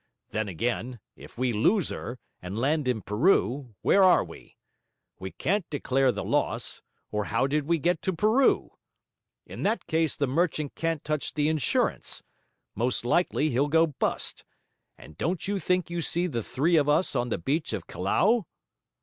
Then 0.31 0.47
again, 0.47 0.99
if 1.15 1.37
we 1.37 1.53
lose 1.53 1.89
her, 1.89 2.17
and 2.41 2.57
land 2.57 2.87
in 2.87 3.03
Peru, 3.03 3.75
where 3.83 4.01
are 4.01 4.23
we? 4.23 4.57
We 5.19 5.29
can't 5.29 5.69
declare 5.69 6.11
the 6.11 6.23
loss, 6.23 6.81
or 7.11 7.25
how 7.25 7.45
did 7.45 7.65
we 7.67 7.77
get 7.77 8.01
to 8.01 8.11
Peru? 8.13 8.71
In 9.45 9.61
that 9.61 9.85
case 9.85 10.15
the 10.15 10.25
merchant 10.25 10.73
can't 10.73 11.03
touch 11.03 11.35
the 11.35 11.47
insurance; 11.49 12.23
most 12.73 13.05
likely 13.05 13.51
he'll 13.51 13.67
go 13.67 13.85
bust; 13.85 14.43
and 14.97 15.19
don't 15.19 15.47
you 15.47 15.59
think 15.59 15.91
you 15.91 16.01
see 16.01 16.25
the 16.25 16.41
three 16.41 16.77
of 16.77 16.89
us 16.89 17.15
on 17.15 17.29
the 17.29 17.37
beach 17.37 17.71
of 17.71 17.85
Callao?' 17.85 18.47